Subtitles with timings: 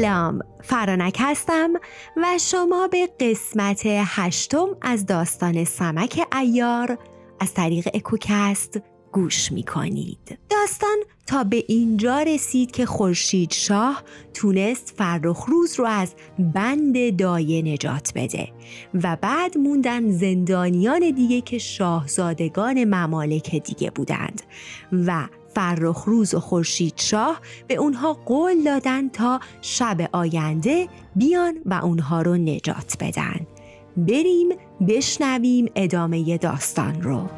[0.00, 1.70] سلام فرانک هستم
[2.16, 6.98] و شما به قسمت هشتم از داستان سمک ایار
[7.40, 8.80] از طریق اکوکست
[9.12, 10.38] گوش می کنید.
[10.48, 14.02] داستان تا به اینجا رسید که خورشید شاه
[14.34, 18.48] تونست فرخ روز رو از بند دایه نجات بده
[18.94, 24.42] و بعد موندن زندانیان دیگه که شاهزادگان ممالک دیگه بودند
[24.92, 31.74] و فرخ روز و خورشید شاه به اونها قول دادن تا شب آینده بیان و
[31.74, 33.46] اونها رو نجات بدن.
[33.96, 34.48] بریم
[34.88, 37.28] بشنویم ادامه داستان رو.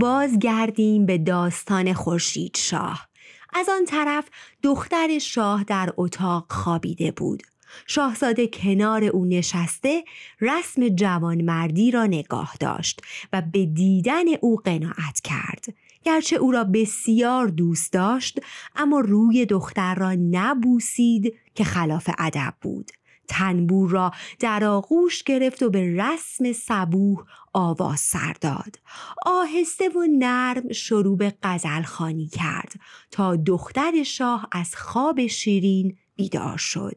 [0.00, 3.09] باز گردیم به داستان خورشید شاه.
[3.52, 4.28] از آن طرف
[4.62, 7.42] دختر شاه در اتاق خوابیده بود.
[7.86, 10.04] شاهزاده کنار او نشسته
[10.40, 13.00] رسم جوانمردی را نگاه داشت
[13.32, 15.64] و به دیدن او قناعت کرد.
[16.04, 18.40] گرچه او را بسیار دوست داشت
[18.76, 22.90] اما روی دختر را نبوسید که خلاف ادب بود.
[23.30, 28.78] تنبور را در آغوش گرفت و به رسم صبوح آواز سر داد.
[29.26, 31.34] آهسته و نرم شروع به
[31.84, 32.72] خانی کرد
[33.10, 36.96] تا دختر شاه از خواب شیرین بیدار شد.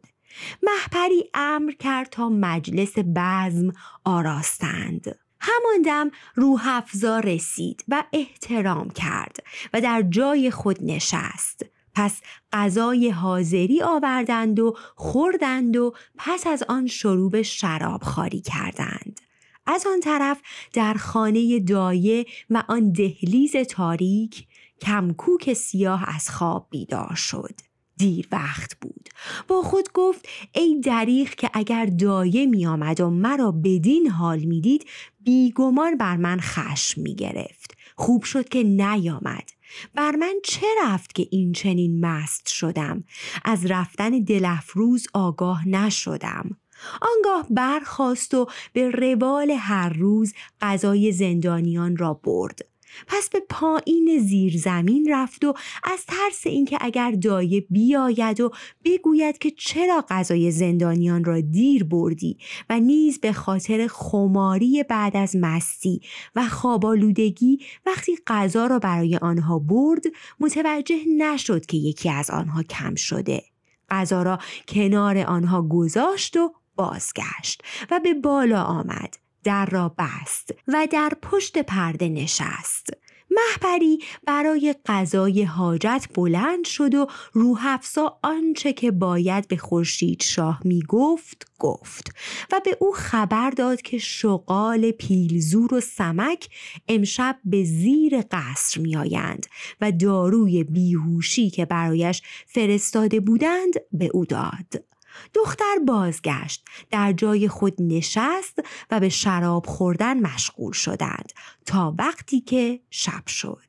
[0.64, 3.72] محپری امر کرد تا مجلس بزم
[4.06, 5.20] آراستند.
[5.40, 9.38] همان دم روح افزا رسید و احترام کرد
[9.74, 11.66] و در جای خود نشست.
[11.94, 19.22] پس غذای حاضری آوردند و خوردند و پس از آن شروع به شراب خاری کردند.
[19.66, 20.42] از آن طرف
[20.74, 24.48] در خانه دایه و آن دهلیز تاریک
[24.82, 27.60] کمکوک سیاه از خواب بیدار شد.
[27.98, 29.10] دیر وقت بود.
[29.48, 34.86] با خود گفت ای دریغ که اگر دایه می آمد و مرا بدین حال می‌دید
[35.20, 39.50] بیگمان بر من خشم می گرفت خوب شد که نیامد.
[39.96, 43.04] بر من چه رفت که این چنین مست شدم؟
[43.46, 46.58] از رفتن دلفروز آگاه نشدم.
[47.02, 52.73] آنگاه برخواست و به روال هر روز غذای زندانیان را برد.
[53.08, 58.52] پس به پایین زیر زمین رفت و از ترس اینکه اگر دایه بیاید و
[58.86, 62.38] بگوید که چرا غذای زندانیان را دیر بردی
[62.70, 66.02] و نیز به خاطر خماری بعد از مستی
[66.36, 70.04] و خوابالودگی وقتی غذا را برای آنها برد
[70.40, 73.44] متوجه نشد که یکی از آنها کم شده.
[73.90, 79.23] غذا را کنار آنها گذاشت و بازگشت و به بالا آمد.
[79.44, 82.90] در را بست و در پشت پرده نشست.
[83.34, 90.62] محبری برای قضای حاجت بلند شد و روح افسا آنچه که باید به خورشید شاه
[90.66, 92.16] می گفت گفت
[92.52, 96.50] و به او خبر داد که شغال پیلزور و سمک
[96.88, 99.46] امشب به زیر قصر می آیند
[99.82, 104.93] و داروی بیهوشی که برایش فرستاده بودند به او داد.
[105.34, 106.66] دختر بازگشت.
[106.92, 108.60] در جای خود نشست
[108.92, 111.32] و به شراب خوردن مشغول شدند
[111.66, 113.64] تا وقتی که شب شد.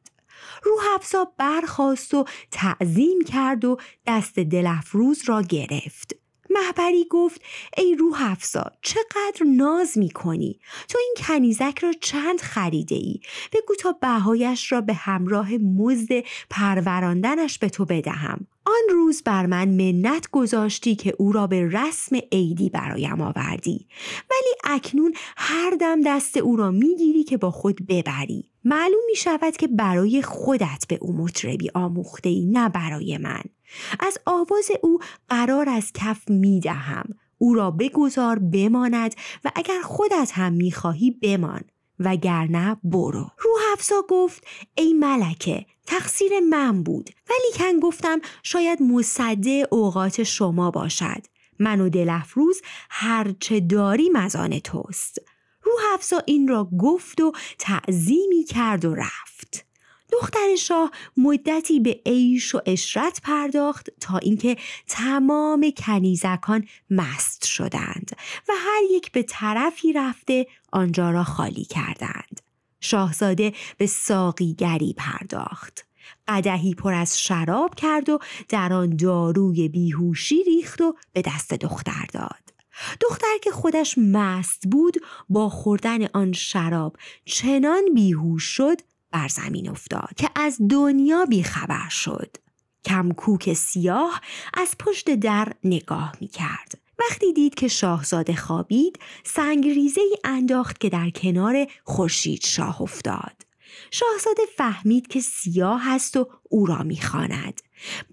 [0.63, 6.15] روح افزا برخواست و تعظیم کرد و دست دلفروز را گرفت.
[6.51, 7.43] محبری گفت
[7.77, 13.21] ای روح افزا چقدر ناز می کنی تو این کنیزک را چند خریده ای؟
[13.53, 18.47] بگو تا بهایش را به همراه مزد پروراندنش به تو بدهم.
[18.67, 23.87] آن روز بر من منت گذاشتی که او را به رسم عیدی برایم آوردی.
[24.31, 28.51] ولی اکنون هر دم دست او را می‌گیری که با خود ببری.
[28.65, 33.43] معلوم می شود که برای خودت به او مطربی آموخته ای نه برای من.
[34.01, 34.99] از آواز او
[35.29, 37.05] قرار از کف می دهم
[37.39, 39.15] او را بگذار بماند
[39.45, 41.61] و اگر خودت هم می‌خواهی بمان.
[42.01, 43.31] وگرنه برو.
[43.39, 44.45] روح افزا گفت
[44.75, 47.11] ای ملکه تقصیر من بود.
[47.31, 51.27] ولی کن گفتم شاید مصده اوقات شما باشد.
[51.59, 55.19] من و دلفروز هرچه داریم از آن توست.
[55.63, 59.34] روح افزا این را گفت و تعظیمی کرد و رفت.
[60.13, 64.57] دختر شاه مدتی به عیش و اشرت پرداخت تا اینکه
[64.87, 68.17] تمام کنیزکان مست شدند
[68.49, 72.41] و هر یک به طرفی رفته آنجا را خالی کردند.
[72.81, 75.87] شاهزاده به ساقیگری پرداخت.
[76.29, 78.19] قدهی پر از شراب کرد و
[78.49, 82.55] در آن داروی بیهوشی ریخت و به دست دختر داد.
[83.01, 84.97] دختر که خودش مست بود
[85.29, 88.77] با خوردن آن شراب چنان بیهوش شد
[89.15, 92.37] بر زمین افتاد که از دنیا بیخبر شد.
[92.85, 94.21] کمکوک سیاه
[94.55, 100.89] از پشت در نگاه می کرد وقتی دید که شاهزاده خوابید سنگریزه ای انداخت که
[100.89, 103.43] در کنار خورشید شاه افتاد.
[103.91, 107.61] شاهزاده فهمید که سیاه است و او را می‌خواند.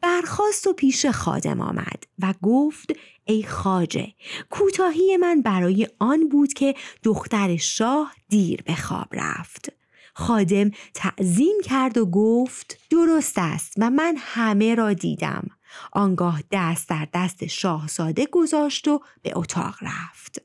[0.01, 2.94] برخواست و پیش خادم آمد و گفت
[3.25, 4.07] ای خاجه
[4.50, 9.80] کوتاهی من برای آن بود که دختر شاه دیر به خواب رفت.
[10.13, 15.47] خادم تعظیم کرد و گفت درست است و من همه را دیدم.
[15.91, 20.41] آنگاه دست در دست شاهزاده گذاشت و به اتاق رفت.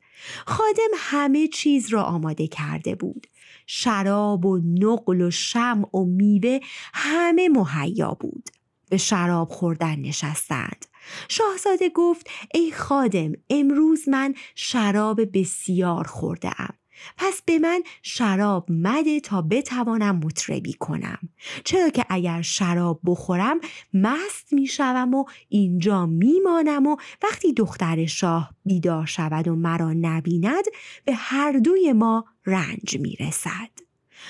[0.47, 3.27] خادم همه چیز را آماده کرده بود.
[3.67, 6.61] شراب و نقل و شم و میوه
[6.95, 8.51] همه مهیا بود.
[8.91, 10.87] به شراب خوردن نشستند.
[11.29, 16.75] شاهزاده گفت ای خادم امروز من شراب بسیار خورده ام
[17.17, 21.19] پس به من شراب مده تا بتوانم مطربی کنم.
[21.65, 23.61] چرا که اگر شراب بخورم
[23.95, 30.65] مست می‌شوم و اینجا میمانم و وقتی دختر شاه بیدار شود و مرا نبیند
[31.05, 33.71] به هر دوی ما رنج می‌رسد.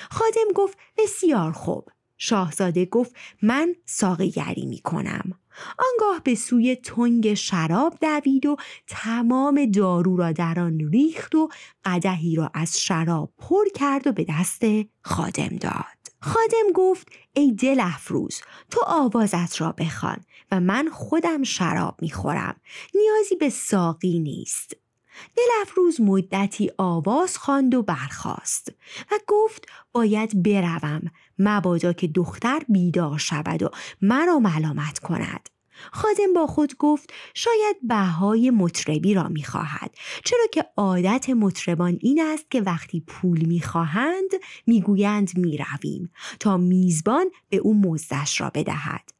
[0.09, 1.89] خادم گفت بسیار خوب.
[2.17, 5.36] شاهزاده گفت من ساقیگری می کنم.
[5.77, 8.57] آنگاه به سوی تنگ شراب دوید و
[8.87, 11.49] تمام دارو را در آن ریخت و
[11.85, 14.61] قدهی را از شراب پر کرد و به دست
[15.01, 15.97] خادم داد.
[16.21, 20.17] خادم گفت ای دل افروز تو آوازت را بخوان
[20.51, 22.55] و من خودم شراب می‌خورم
[22.95, 24.86] نیازی به ساقی نیست
[25.35, 28.71] دل افروز مدتی آواز خواند و برخاست
[29.11, 31.01] و گفت باید بروم
[31.39, 33.69] مبادا که دختر بیدار شود و
[34.01, 35.49] مرا ملامت کند.
[35.91, 42.51] خادم با خود گفت شاید بهای مطربی را می‌خواهد چرا که عادت مطربان این است
[42.51, 44.29] که وقتی پول می‌خواهند
[44.67, 49.11] می‌گویند می‌رویم تا میزبان به او مزدش را بدهد.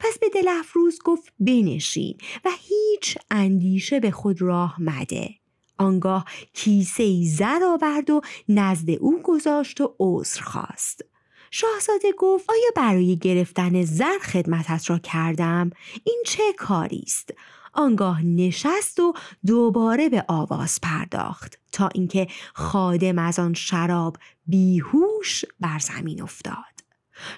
[0.00, 5.34] پس به دل افروز گفت بنشین و هیچ اندیشه به خود راه مده.
[5.78, 11.04] آنگاه کیسه زر آورد و نزد او گذاشت و عذر خواست.
[11.50, 15.70] شاهزاده گفت آیا برای گرفتن زر خدمتت را کردم؟
[16.04, 17.30] این چه کاری است؟
[17.72, 19.12] آنگاه نشست و
[19.46, 26.76] دوباره به آواز پرداخت تا اینکه خادم از آن شراب بیهوش بر زمین افتاد.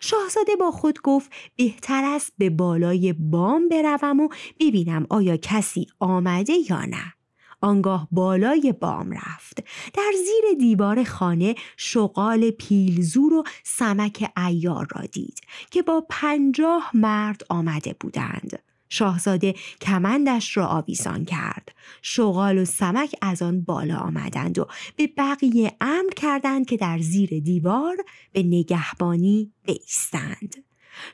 [0.00, 4.29] شاهزاده با خود گفت بهتر است به بالای بام بروم و
[4.61, 7.12] ببینم آیا کسی آمده یا نه.
[7.60, 9.64] آنگاه بالای بام رفت.
[9.94, 15.40] در زیر دیوار خانه شغال پیلزور و سمک ایار را دید
[15.70, 18.58] که با پنجاه مرد آمده بودند.
[18.88, 21.72] شاهزاده کمندش را آویزان کرد.
[22.02, 24.66] شغال و سمک از آن بالا آمدند و
[24.96, 27.96] به بقیه امر کردند که در زیر دیوار
[28.32, 30.64] به نگهبانی بیستند.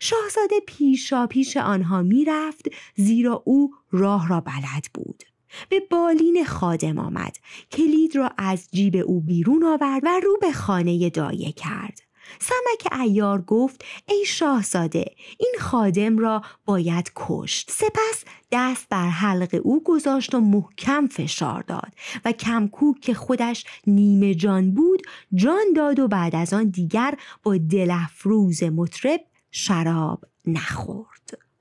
[0.00, 5.23] شاهزاده پیشا پیش آنها می‌رفت زیرا او راه را بلد بود.
[5.69, 7.37] به بالین خادم آمد.
[7.73, 12.01] کلید را از جیب او بیرون آورد و رو به خانه دایه کرد.
[12.39, 15.05] سمک ایار گفت ای شاهزاده
[15.39, 17.71] این خادم را باید کشت.
[17.71, 21.93] سپس دست بر حلق او گذاشت و محکم فشار داد
[22.25, 25.03] و کمکوک که خودش نیمه جان بود
[25.35, 29.21] جان داد و بعد از آن دیگر با دلفروز مطرب
[29.51, 31.14] شراب نخورد.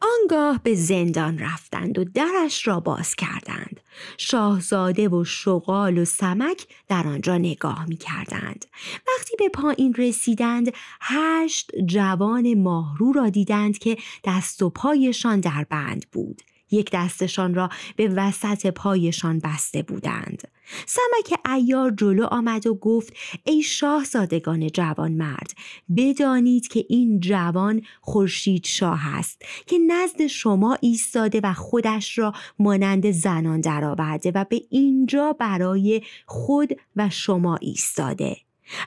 [0.03, 3.79] آنگاه به زندان رفتند و درش را باز کردند.
[4.17, 8.65] شاهزاده و شغال و سمک در آنجا نگاه می کردند
[9.07, 16.05] وقتی به پایین رسیدند هشت جوان ماهرو را دیدند که دست و پایشان در بند
[16.11, 16.41] بود.
[16.73, 20.47] یک دستشان را به وسط پایشان بسته بودند.
[20.85, 23.13] سمک ایار جلو آمد و گفت
[23.43, 25.53] ای شاهزادگان جوان مرد
[25.97, 33.11] بدانید که این جوان خورشید شاه است که نزد شما ایستاده و خودش را مانند
[33.11, 38.37] زنان درآورده و به اینجا برای خود و شما ایستاده.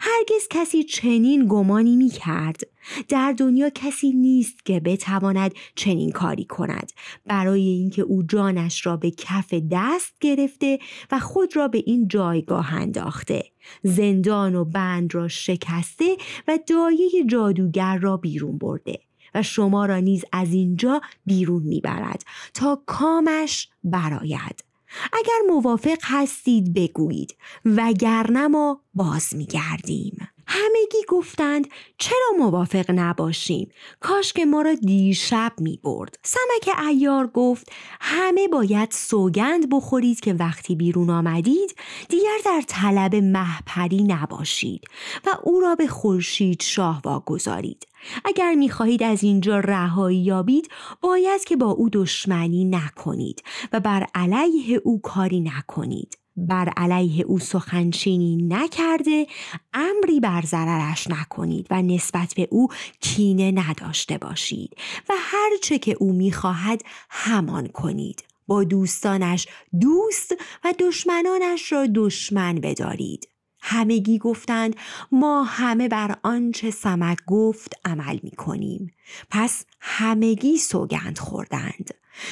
[0.00, 2.60] هرگز کسی چنین گمانی می کرد.
[3.08, 6.92] در دنیا کسی نیست که بتواند چنین کاری کند.
[7.26, 10.78] برای اینکه او جانش را به کف دست گرفته
[11.10, 13.44] و خود را به این جایگاه انداخته.
[13.82, 16.16] زندان و بند را شکسته
[16.48, 19.00] و دایه جادوگر را بیرون برده
[19.34, 22.24] و شما را نیز از اینجا بیرون می‌برد
[22.54, 24.65] تا کامش براید
[25.12, 30.28] اگر موافق هستید بگویید وگرنه ما باز میگردیم.
[30.46, 37.72] همگی گفتند چرا موافق نباشیم؟ کاش که ما را دیشب می برد سمک ایار گفت
[38.00, 41.76] همه باید سوگند بخورید که وقتی بیرون آمدید
[42.08, 44.84] دیگر در طلب محپری نباشید
[45.26, 47.86] و او را به خورشید شاه واگذارید.
[48.24, 50.68] اگر می‌خواهید از اینجا رهایی یابید
[51.00, 56.18] باید که با او دشمنی نکنید و بر علیه او کاری نکنید.
[56.36, 59.26] بر علیه او سخنچینی نکرده
[59.74, 62.68] امری بر ضررش نکنید و نسبت به او
[63.00, 64.76] کینه نداشته باشید
[65.08, 69.48] و هرچه که او می‌خواهد همان کنید با دوستانش
[69.80, 73.28] دوست و دشمنانش را دشمن بدارید
[73.60, 74.76] همگی گفتند
[75.12, 78.90] ما همه بر آنچه سمک گفت عمل می کنیم.
[79.30, 81.90] پس همگی سوگند خوردند.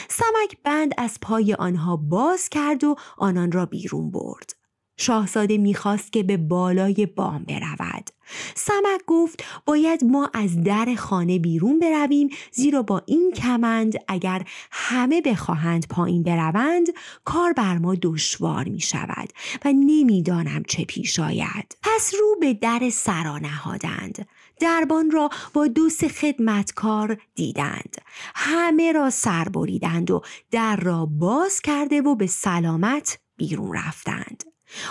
[0.08, 4.54] سمک بند از پای آنها باز کرد و آنان را بیرون برد.
[4.96, 8.10] شاهزاده می‌خواست که به بالای بام برود.
[8.54, 15.20] سمک گفت باید ما از در خانه بیرون برویم زیرا با این کمند اگر همه
[15.20, 16.86] بخواهند پایین بروند
[17.24, 19.28] کار بر ما دشوار می شود
[19.64, 21.76] و نمی‌دانم چه پیش آید.
[21.82, 24.26] پس رو به در سرا نهادند.
[24.60, 27.96] دربان را با دو سه خدمتکار دیدند.
[28.34, 34.44] همه را سر بریدند و در را باز کرده و به سلامت بیرون رفتند.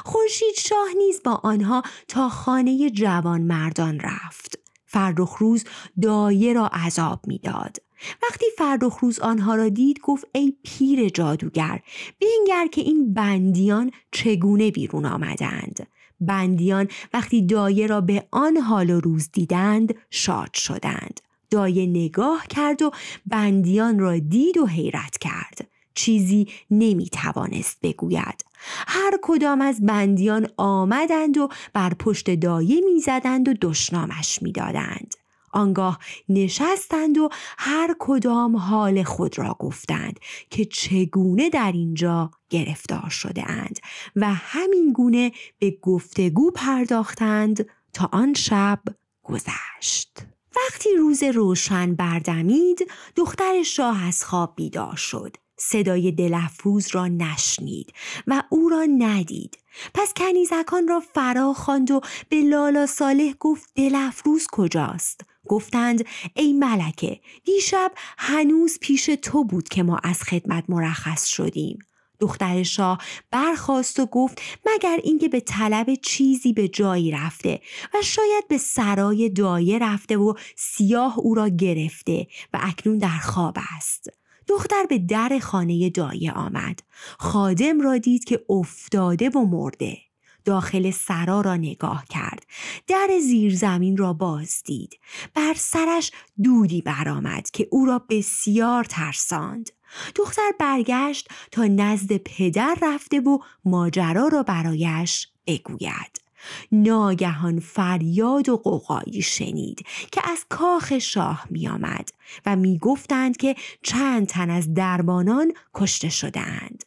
[0.06, 4.60] خورشید شاه نیز با آنها تا خانه جوان مردان رفت.
[4.86, 5.64] فرخ روز
[6.02, 7.78] دایه را عذاب می‌داد.
[8.24, 11.82] وقتی فرخ روز آنها را دید گفت ای پیر جادوگر
[12.20, 15.88] بینگر که این بندیان چگونه بیرون آمدند؟
[16.26, 21.20] بندیان وقتی دایه را به آن حال و روز دیدند شاد شدند.
[21.50, 22.92] دایه نگاه کرد و
[23.26, 25.68] بندیان را دید و حیرت کرد.
[25.96, 28.46] چیزی نمی توانست بگوید.
[28.88, 35.16] هر کدام از بندیان آمدند و بر پشت دایه می‌زدند و دشنامش می‌دادند.
[35.54, 40.20] آنگاه نشستند و هر کدام حال خود را گفتند
[40.50, 43.80] که چگونه در اینجا گرفتار شده اند
[44.16, 48.80] و همین گونه به گفتگو پرداختند تا آن شب
[49.24, 50.18] گذشت.
[50.56, 55.38] وقتی روز روشن بردمید دختر شاه از خواب بیدار شد.
[55.58, 57.94] صدای دلفروز را نشنید
[58.28, 59.58] و او را ندید.
[59.94, 67.20] پس کنیزکان را فرا خواند و به لالا صالح گفت دلفروز کجاست؟ گفتند ای ملکه
[67.46, 71.80] دیشب هنوز پیش تو بود که ما از خدمت مرخص شدیم.
[72.20, 77.62] دختر شاه برخواست و گفت مگر اینکه به طلب چیزی به جایی رفته
[77.94, 83.58] و شاید به سرای دایه رفته و سیاه او را گرفته و اکنون در خواب
[83.78, 84.10] است.
[84.48, 86.80] دختر به در خانه دایه آمد.
[87.20, 89.98] خادم را دید که افتاده و مرده.
[90.46, 92.46] داخل سرا را نگاه کرد.
[92.88, 95.00] در زیر زمین را باز دید.
[95.34, 96.12] بر سرش
[96.44, 99.70] دودی برآمد که او را بسیار ترساند.
[100.16, 106.24] دختر برگشت تا نزد پدر رفته و ماجرا را برایش بگوید.
[106.72, 112.10] ناگهان فریاد و قوقایی شنید که از کاخ شاه می آمد
[112.46, 116.84] و می گفتند که چند تن از دربانان کشته شدهاند.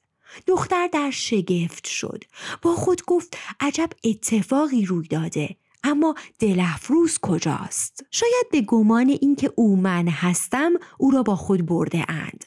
[0.47, 2.25] دختر در شگفت شد.
[2.63, 9.77] با خود گفت عجب اتفاقی روی داده اما دلفروز کجاست؟ شاید به گمان اینکه او
[9.77, 12.45] من هستم او را با خود برده اند.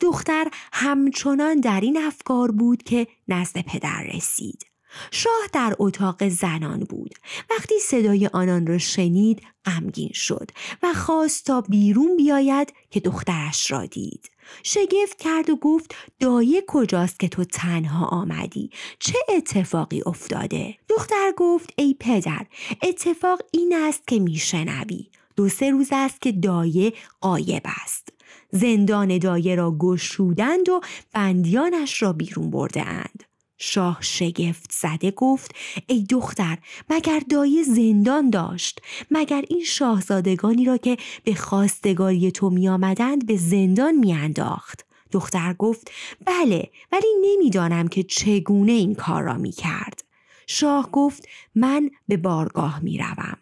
[0.00, 4.71] دختر همچنان در این افکار بود که نزد پدر رسید.
[5.10, 7.14] شاه در اتاق زنان بود.
[7.50, 10.50] وقتی صدای آنان را شنید غمگین شد
[10.82, 14.30] و خواست تا بیرون بیاید که دخترش را دید.
[14.62, 21.72] شگفت کرد و گفت دایه کجاست که تو تنها آمدی؟ چه اتفاقی افتاده؟ دختر گفت
[21.76, 22.46] ای پدر
[22.82, 25.10] اتفاق این است که میشنوی.
[25.36, 28.08] دو سه روز است که دایه قایب است.
[28.50, 30.80] زندان دایه را گشودند و
[31.12, 33.24] بندیانش را بیرون برده اند
[33.64, 35.54] شاه شگفت زده گفت
[35.86, 36.58] ای دختر
[36.90, 43.36] مگر دایه زندان داشت مگر این شاهزادگانی را که به خواستگاری تو می آمدند به
[43.36, 44.86] زندان می انداخت.
[45.12, 45.90] دختر گفت
[46.24, 50.04] بله ولی نمی‌دانم که چگونه این کار را می کرد.
[50.46, 53.38] شاه گفت من به بارگاه می روم.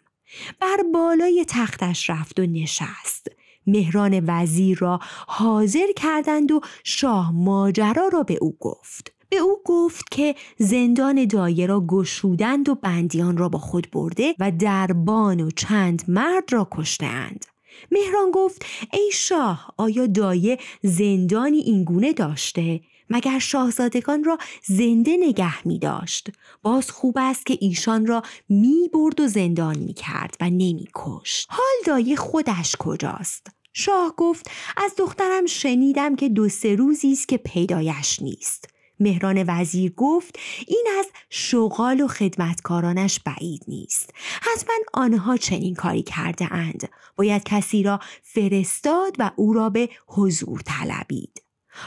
[0.59, 3.27] بر بالای تختش رفت و نشست.
[3.67, 9.20] مهران وزیر را حاضر کردند و شاه ماجرا را به او گفت.
[9.31, 14.51] به او گفت که زندان دایه را گشودند و بندیان را با خود برده و
[14.51, 17.45] دربان و چند مرد را کشتند.
[17.91, 25.79] مهران گفت ای شاه آیا دایه زندانی اینگونه داشته؟ مگر شاهزادگان را زنده نگه می
[25.79, 26.29] داشت؟
[26.61, 31.47] باز خوب است که ایشان را می برد و زندان می کرد و نمی کشت.
[31.49, 37.37] حال دایه خودش کجاست؟ شاه گفت از دخترم شنیدم که دو سه روزی است که
[37.37, 38.70] پیدایش نیست.
[39.01, 44.13] مهران وزیر گفت این از شغال و خدمتکارانش بعید نیست.
[44.41, 46.89] حتما آنها چنین کاری کرده اند.
[47.15, 51.43] باید کسی را فرستاد و او را به حضور طلبید.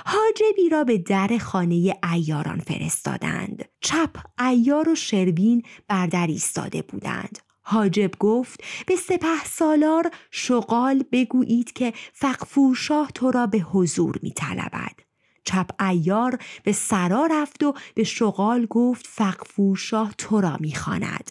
[0.06, 3.64] حاجبی را به در خانه ایاران فرستادند.
[3.80, 7.38] چپ ایار و شروین بر در ایستاده بودند.
[7.62, 15.03] حاجب گفت به سپه سالار شغال بگویید که فقفورشاه تو را به حضور می طلبد.
[15.44, 21.30] چپ ایار به سرا رفت و به شغال گفت فقفورشاه تو را می‌خواند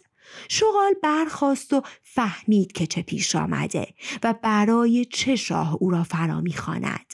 [0.49, 3.87] شغال برخواست و فهمید که چه پیش آمده
[4.23, 7.13] و برای چه شاه او را فرا می‌خواند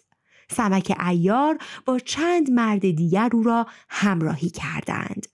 [0.52, 5.28] سمک ایار با چند مرد دیگر او را همراهی کردند.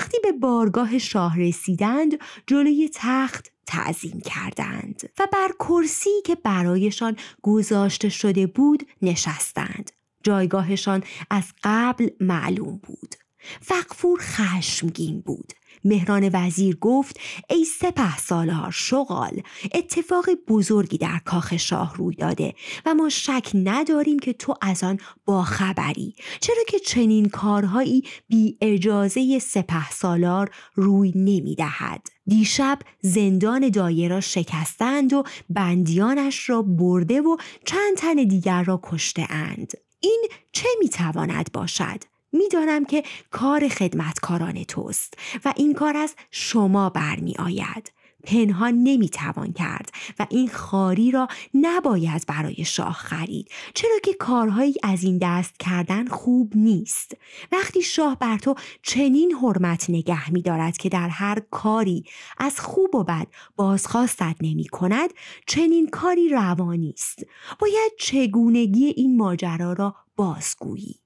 [0.00, 8.08] وقتی به بارگاه شاه رسیدند جلوی تخت تعظیم کردند و بر کرسی که برایشان گذاشته
[8.08, 9.90] شده بود نشستند.
[10.24, 13.14] جایگاهشان از قبل معلوم بود
[13.60, 15.52] فقفور خشمگین بود
[15.84, 19.42] مهران وزیر گفت ای سپه سالار شغال
[19.74, 22.54] اتفاق بزرگی در کاخ شاه روی داده
[22.86, 29.38] و ما شک نداریم که تو از آن باخبری چرا که چنین کارهایی بی اجازه
[29.38, 32.08] سپه سالار روی نمی دهد.
[32.26, 39.26] دیشب زندان دایره را شکستند و بندیانش را برده و چند تن دیگر را کشته
[39.30, 39.72] اند.
[40.04, 47.34] این چه می‌تواند باشد؟ می‌دانم که کار خدمتکاران توست و این کار از شما برمی
[47.38, 47.92] آید.
[48.26, 55.04] پنهان نمی‌توان کرد و این خاری را نباید برای شاه خرید چرا که کارهایی از
[55.04, 57.12] این دست کردن خوب نیست.
[57.52, 62.04] وقتی شاه بر تو چنین حرمت نگه میدارد که در هر کاری
[62.38, 63.26] از خوب و بد
[63.56, 65.10] بازخواستت نمی کند
[65.46, 67.26] چنین کاری روانی است.
[67.58, 71.03] باید چگونگی این ماجرا را بازگویی.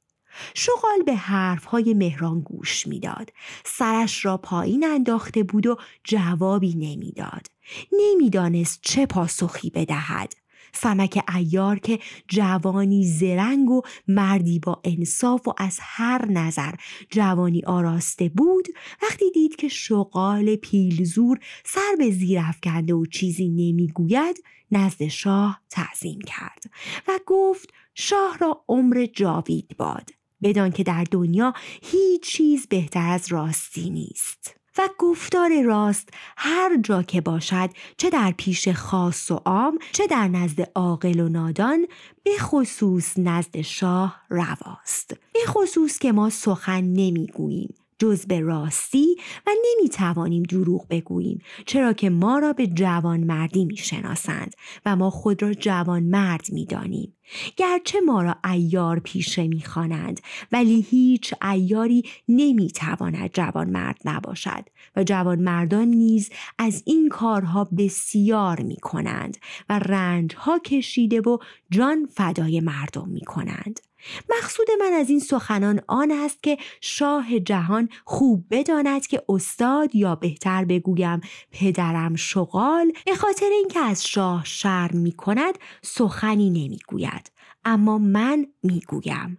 [0.55, 3.33] شغال به حرفهای مهران گوش می‌داد.
[3.65, 7.47] سرش را پایین انداخته بود و جوابی نمی‌داد.
[7.93, 10.35] نمی‌دانست چه پاسخی بدهد.
[10.73, 16.73] سمک ایار که جوانی زرنگ و مردی با انصاف و از هر نظر
[17.11, 18.69] جوانی آراسته بود
[19.03, 26.21] وقتی دید که شغال پیلزور سر به زیر افکنده و چیزی نمی‌گوید نزد شاه تعظیم
[26.21, 26.65] کرد
[27.09, 30.18] و گفت شاه را عمر جاوید باد.
[30.43, 34.55] بدان که در دنیا هیچ چیز بهتر از راستی نیست.
[34.79, 40.29] و گفتار راست هر جا که باشد چه در پیش خاص و عام چه در
[40.29, 41.87] نزد عاقل و نادان
[42.23, 45.17] به خصوص نزد شاه رواست.
[45.33, 47.75] به خصوص که ما سخن نمی‌گوییم.
[47.99, 53.65] جز به راستی و نمی توانیم دروغ بگوییم چرا که ما را به جوان مردی
[53.65, 54.55] می شناسند
[54.87, 57.15] و ما خود را جوان مرد می دانیم.
[57.57, 60.21] گرچه ما را ایار پیشه می خوانند
[60.53, 64.65] ولی هیچ ایاری نمی تواند جوان مرد نباشد
[64.97, 69.37] و جوان مردان نیز از این کارها بسیار می کنند
[69.69, 71.39] و رنج ها کشیده و
[71.71, 73.81] جان فدای مردم می کنند.
[74.37, 80.15] مقصود من از این سخنان آن است که شاه جهان خوب بداند که استاد یا
[80.15, 81.21] بهتر بگویم
[81.53, 87.33] پدرم شغال به خاطر اینکه از شاه شرم می کند سخنی نمی گوید.
[87.65, 89.39] اما من می گویم.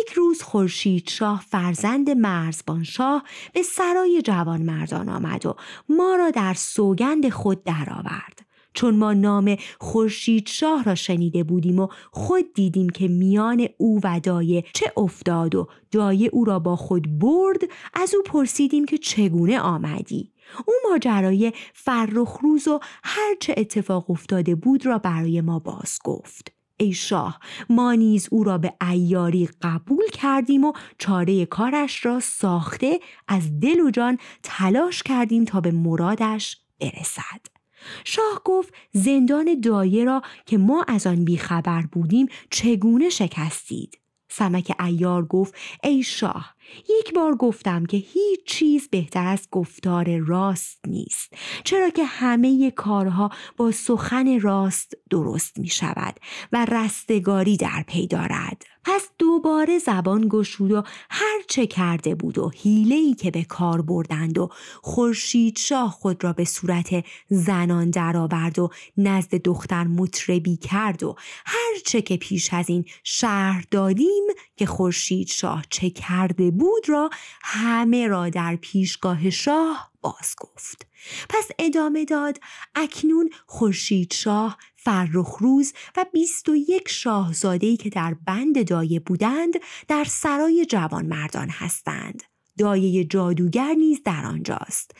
[0.00, 5.56] یک روز خورشید شاه فرزند مرزبان شاه به سرای جوان مردان آمد و
[5.88, 8.47] ما را در سوگند خود درآورد.
[8.78, 14.20] چون ما نام خورشید شاه را شنیده بودیم و خود دیدیم که میان او و
[14.20, 17.60] دایه چه افتاد و دایه او را با خود برد
[17.94, 20.32] از او پرسیدیم که چگونه آمدی.
[20.66, 26.52] او ماجرای فرخ روز و هرچه اتفاق افتاده بود را برای ما باز گفت.
[26.76, 33.00] ای شاه ما نیز او را به ایاری قبول کردیم و چاره کارش را ساخته
[33.28, 37.57] از دل و جان تلاش کردیم تا به مرادش برسد.
[38.04, 45.24] شاه گفت زندان دایه را که ما از آن بیخبر بودیم چگونه شکستید؟ سمک ایار
[45.24, 46.54] گفت ای شاه
[46.88, 51.32] یک بار گفتم که هیچ چیز بهتر از گفتار راست نیست
[51.64, 56.20] چرا که همه کارها با سخن راست درست می شود
[56.52, 58.62] و رستگاری در پی دارد.
[58.84, 64.38] پس دوباره زبان گشود و هر چه کرده بود و ای که به کار بردند
[64.38, 64.48] و
[64.82, 71.78] خورشید شاه خود را به صورت زنان درآورد و نزد دختر مطربی کرد و هر
[71.86, 74.26] چه که پیش از این شهر دادیم
[74.56, 77.10] که خورشید شاه چه کرده بود را
[77.42, 80.86] همه را در پیشگاه شاه باز گفت.
[81.28, 82.40] پس ادامه داد
[82.74, 89.52] اکنون خورشید شاه فرخ روز و بیست و یک شاهزادهی که در بند دایه بودند
[89.88, 92.22] در سرای جوان مردان هستند.
[92.58, 94.90] دایه جادوگر نیز در آنجاست.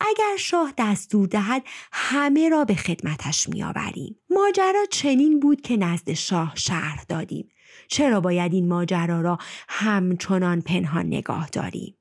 [0.00, 4.16] اگر شاه دستور دهد همه را به خدمتش میآوریم.
[4.30, 7.48] ماجرا چنین بود که نزد شاه شرح دادیم.
[7.88, 11.94] چرا باید این ماجرا را همچنان پنهان نگاه داریم؟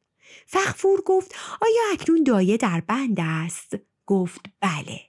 [0.45, 5.01] فخفور گفت آیا اکنون دایه در بند است؟ گفت بله.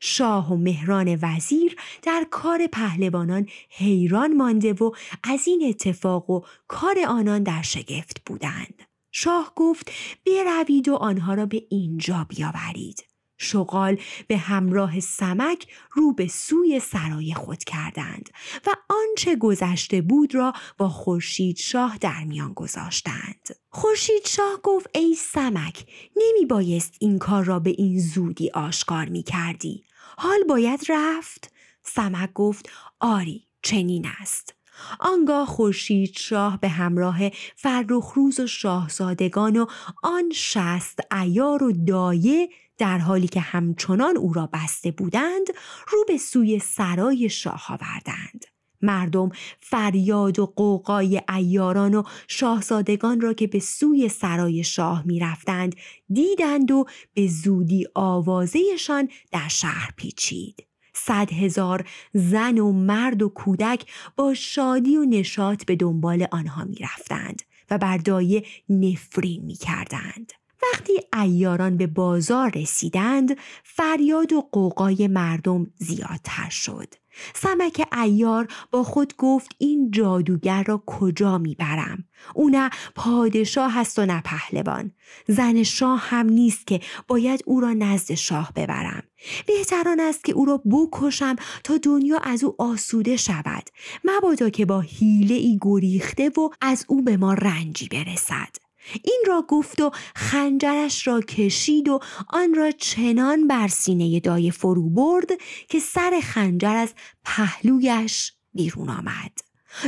[0.00, 4.90] شاه و مهران وزیر در کار پهلوانان حیران مانده و
[5.22, 8.82] از این اتفاق و کار آنان در شگفت بودند.
[9.12, 9.92] شاه گفت
[10.26, 13.09] بروید و آنها را به اینجا بیاورید.
[13.42, 13.98] شغال
[14.28, 18.30] به همراه سمک رو به سوی سرای خود کردند
[18.66, 23.56] و آنچه گذشته بود را با خورشید شاه در میان گذاشتند.
[23.68, 29.22] خورشید شاه گفت ای سمک نمی بایست این کار را به این زودی آشکار می
[29.22, 29.84] کردی.
[30.18, 34.54] حال باید رفت؟ سمک گفت آری چنین است.
[35.00, 37.18] آنگاه خورشید شاه به همراه
[37.56, 39.66] فرخروز و شاهزادگان و
[40.02, 42.48] آن شست ایار و دایه
[42.80, 45.46] در حالی که همچنان او را بسته بودند
[45.88, 48.44] رو به سوی سرای شاه آوردند
[48.82, 55.74] مردم فریاد و قوقای ایاران و شاهزادگان را که به سوی سرای شاه می رفتند
[56.12, 60.66] دیدند و به زودی آوازهشان در شهر پیچید.
[60.94, 66.76] صد هزار زن و مرد و کودک با شادی و نشاط به دنبال آنها می
[66.76, 70.39] رفتند و بر دایه نفرین می کردند.
[70.62, 70.92] وقتی
[71.22, 76.94] ایاران به بازار رسیدند فریاد و قوقای مردم زیادتر شد.
[77.34, 84.06] سمک ایار با خود گفت این جادوگر را کجا می‌برم؟ او نه پادشاه هست و
[84.06, 84.92] نه پهلوان.
[85.28, 89.02] زن شاه هم نیست که باید او را نزد شاه ببرم.
[89.46, 93.70] بهتران است که او را بکشم تا دنیا از او آسوده شود.
[94.04, 98.69] مبادا که با حیله ای گریخته و از او به ما رنجی برسد.
[99.04, 104.90] این را گفت و خنجرش را کشید و آن را چنان بر سینه دایه فرو
[104.90, 105.28] برد
[105.68, 109.38] که سر خنجر از پهلویش بیرون آمد.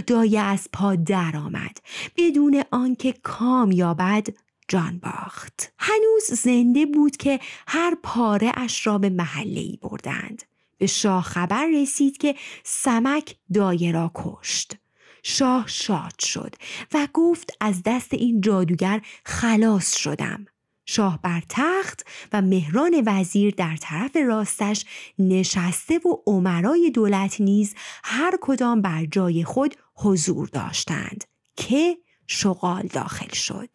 [0.07, 1.79] دایه از پا در آمد.
[2.17, 4.27] بدون آنکه کام یابد
[4.69, 5.73] جان باخت.
[5.79, 10.43] هنوز زنده بود که هر پاره اش را به محله ای بردند.
[10.79, 14.82] به شاه خبر رسید که سمک دایه را کشت.
[15.23, 16.55] شاه شاد شد
[16.95, 20.47] و گفت از دست این جادوگر خلاص شدم.
[20.87, 24.85] شاه بر تخت و مهران وزیر در طرف راستش
[25.19, 31.25] نشسته و عمرای دولت نیز هر کدام بر جای خود حضور داشتند
[31.57, 33.69] که شغال داخل شد.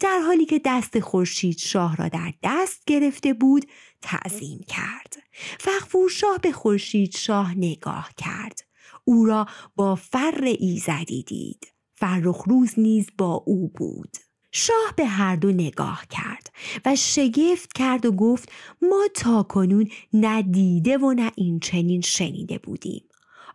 [0.00, 3.66] در حالی که دست خورشید شاه را در دست گرفته بود
[4.02, 5.16] تعظیم کرد.
[5.60, 8.67] فخفور شاه به خورشید شاه نگاه کرد.
[9.08, 14.16] او را با فر ایزدی دید فرخ روز نیز با او بود.
[14.52, 16.52] شاه به هر دو نگاه کرد
[16.84, 22.58] و شگفت کرد و گفت ما تا کنون نه دیده و نه این چنین شنیده
[22.58, 23.04] بودیم.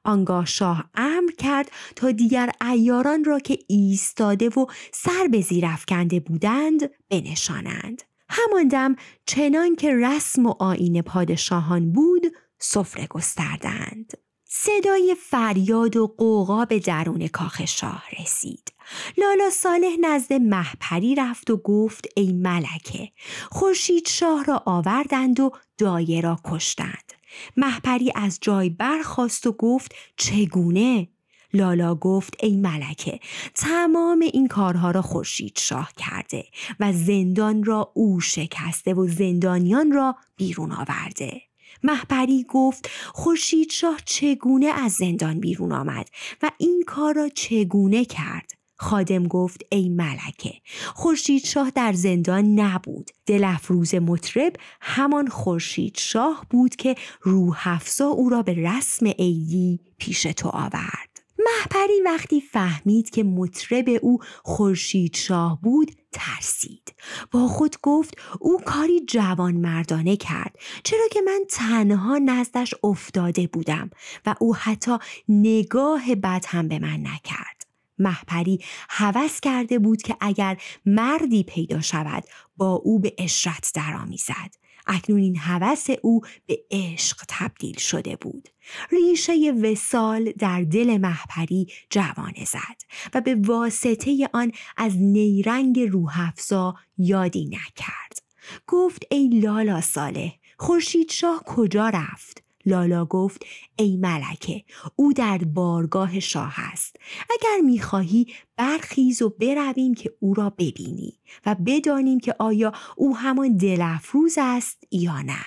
[0.03, 6.19] آنگاه شاه امر کرد تا دیگر ایاران را که ایستاده و سر به زیر افکنده
[6.19, 8.01] بودند بنشانند.
[8.29, 12.23] همان دم چنان که رسم و آین پادشاهان بود
[12.59, 14.22] سفره گستردند.
[14.55, 18.73] صدای فریاد و قوقا به درون کاخ شاه رسید.
[19.17, 23.11] لالا صالح نزد محپری رفت و گفت ای ملکه
[23.51, 27.13] خورشید شاه را آوردند و دایه را کشتند.
[27.57, 31.07] محپری از جای برخاست و گفت چگونه؟
[31.53, 33.19] لالا گفت ای ملکه
[33.55, 36.45] تمام این کارها را خورشید شاه کرده
[36.79, 41.41] و زندان را او شکسته و زندانیان را بیرون آورده.
[41.83, 46.09] محپری گفت خورشید شاه چگونه از زندان بیرون آمد
[46.41, 50.53] و این کار را چگونه کرد؟ خادم گفت ای ملکه
[50.95, 53.11] خورشید شاه در زندان نبود.
[53.25, 60.21] دل افروز مطرب همان خورشید شاه بود که روح او را به رسم عیدی پیش
[60.21, 61.12] تو آورد.
[61.45, 66.95] محپری وقتی فهمید که مطرب او خورشید شاه بود ترسید.
[67.32, 73.89] با خود گفت او کاری جوان مردانه کرد چرا که من تنها نزدش افتاده بودم
[74.25, 74.97] و او حتی
[75.29, 77.63] نگاه بد هم به من نکرد.
[77.99, 82.23] محپری هوس کرده بود که اگر مردی پیدا شود
[82.58, 84.62] با او به اشرت درآمیزد.
[84.87, 88.49] اکنون این هوس او به عشق تبدیل شده بود.
[88.91, 92.81] ریشه وسال در دل محپری جوانه زد
[93.13, 98.23] و به واسطه آن از نیرنگ روحفزا یادی نکرد.
[98.67, 103.45] گفت ای لالا صالح خورشید شاه کجا رفت؟ لالا گفت
[103.76, 104.63] ای ملکه
[104.95, 106.95] او در بارگاه شاه است.
[107.32, 113.58] اگر می‌خواهی برخیز و برویم که او را ببینی و بدانیم که آیا او همان
[113.58, 115.45] دلفروز است یا نه.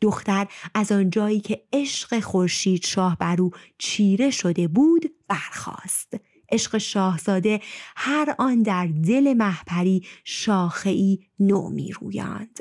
[0.00, 6.14] دختر از آنجایی که عشق خورشید شاه بر او چیره شده بود برخاست.
[6.52, 7.60] عشق شاهزاده
[7.96, 12.60] هر آن در دل محپری شاخهای نو می رویاند.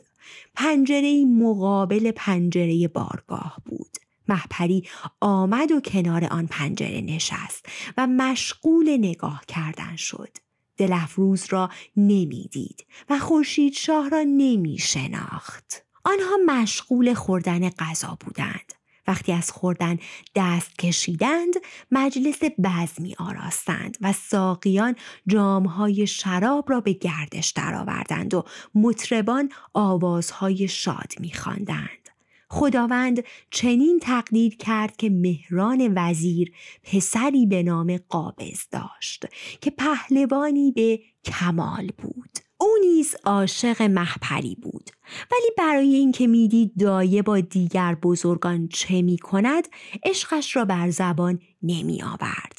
[0.55, 3.97] پنجره مقابل پنجره بارگاه بود.
[4.27, 4.83] محپری
[5.21, 7.65] آمد و کنار آن پنجره نشست
[7.97, 10.37] و مشغول نگاه کردن شد.
[10.77, 15.85] دلفروز را نمی‌دید و خورشید شاه را نمی شناخت.
[16.03, 18.73] آنها مشغول خوردن غذا بودند.
[19.09, 19.97] وقتی از خوردن
[20.35, 21.53] دست کشیدند
[21.91, 24.95] مجلس بزمی آراستند و ساقیان
[25.27, 28.43] جامهای شراب را به گردش درآوردند و
[28.75, 32.09] مطربان آوازهای شاد میخواندند.
[32.49, 36.51] خداوند چنین تقدیر کرد که مهران وزیر
[36.83, 39.25] پسری به نام قابض داشت
[39.61, 42.48] که پهلوانی به کمال بود.
[42.61, 44.89] او نیز عاشق محپری بود.
[45.31, 49.67] ولی برای اینکه می‌دید دایه با دیگر بزرگان چه می کند
[50.03, 52.58] عشقش را بر زبان نمی آورد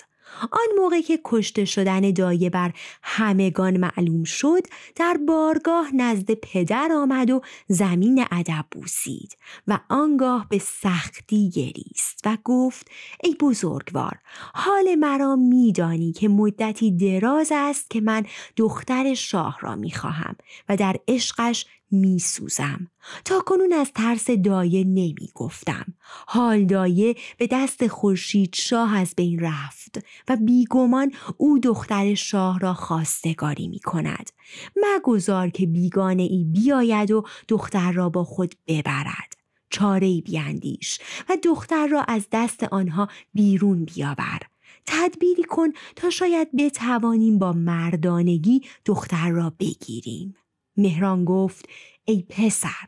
[0.51, 4.63] آن موقع که کشته شدن دایه بر همگان معلوم شد
[4.97, 9.37] در بارگاه نزد پدر آمد و زمین ادب بوسید
[9.69, 12.91] و آنگاه به سختی گریست و گفت
[13.25, 14.19] ای بزرگوار
[14.55, 20.37] حال مرا میدانی که مدتی دراز است که من دختر شاه را می‌خواهم
[20.69, 22.87] و در عشقش می سوزم.
[23.25, 25.85] تا کنون از ترس دایه نمی گفتم.
[26.27, 29.99] حال دایه به دست خورشید شاه از بین رفت
[30.29, 34.31] و بیگمان او دختر شاه را خواستگاری می کند.
[34.77, 39.37] مگذار که بیگانه ای بیاید و دختر را با خود ببرد.
[39.71, 40.99] چاره بیاندیش
[41.29, 44.41] و دختر را از دست آنها بیرون بیاور.
[44.87, 50.35] تدبیری کن تا شاید بتوانیم با مردانگی دختر را بگیریم.
[50.81, 51.69] مهران گفت
[52.05, 52.87] ای پسر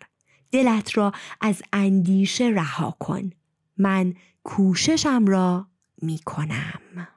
[0.52, 3.30] دلت را از اندیشه رها کن.
[3.78, 5.66] من کوششم را
[6.02, 7.08] می کنم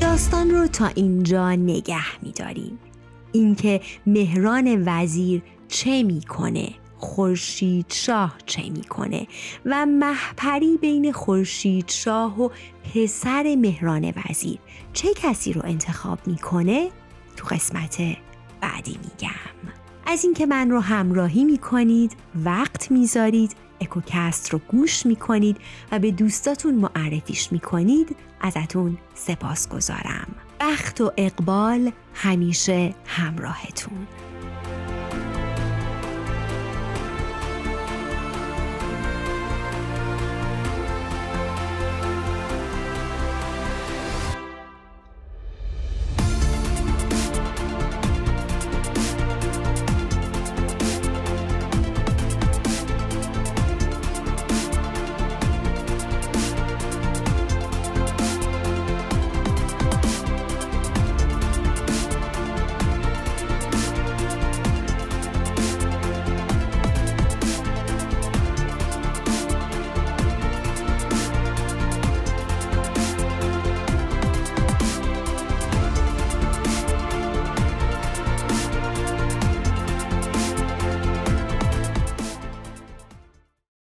[0.00, 2.78] داستان رو تا اینجا نگه میداریم.
[3.32, 9.26] اینکه مهران وزیر چه می‌کنه؟ خورشید شاه چه می‌کنه؟
[9.66, 12.48] و محپری بین خورشید شاه و
[12.94, 14.58] پسر مهران وزیر.
[14.92, 16.90] چه کسی رو انتخاب می‌کنه؟
[17.36, 17.96] تو قسمت
[18.60, 19.74] بعدی میگم.
[20.06, 25.56] از اینکه من رو همراهی می‌کنید وقت می‌ذارید اکوکست رو گوش می‌کنید
[25.92, 34.06] و به دوستاتون معرفیش می‌کنید ازتون سپاس گذارم بخت و اقبال همیشه همراهتون.